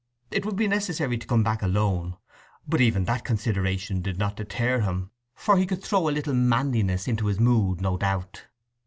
[0.31, 2.17] It would be necessary to come back alone,
[2.67, 7.07] but even that consideration did not deter him, for he could throw a little manliness
[7.07, 8.47] into his mood, no doubt.